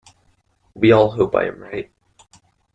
We 0.73 0.93
all 0.93 1.11
hope 1.11 1.35
I 1.35 1.45
am 1.45 1.59
right. 1.59 1.91